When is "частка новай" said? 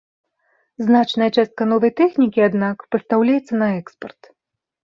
1.41-1.93